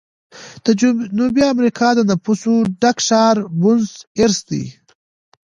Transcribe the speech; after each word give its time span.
د 0.65 0.67
جنوبي 0.79 1.43
امریکا 1.53 1.87
د 1.95 1.99
نفوسو 2.09 2.53
ډک 2.81 2.97
ښار 3.07 3.37
بونس 3.61 3.89
ایرس 4.19 4.39
دی. 4.49 4.65